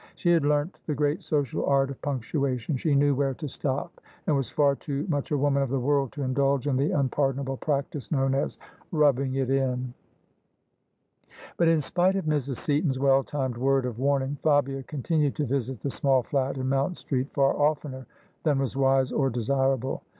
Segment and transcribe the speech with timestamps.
[0.15, 4.35] She had learnt the great social art of punctuation— she knew where to stop; and
[4.35, 8.11] was far too much a woman of the world to indulge in the unpardonable practice
[8.11, 8.57] known as"
[8.91, 9.95] rubbing it in." [249]'
[11.29, 12.57] THE SUBJECTION But in spite of Mrs.
[12.59, 16.67] Seaton's well timed word of warn ing, Fabia continued to visit the small flat in
[16.67, 18.07] Mount Street far oftener
[18.41, 20.01] than was wise or desirable.